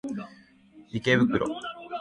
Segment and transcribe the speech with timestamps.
[0.91, 1.45] 池袋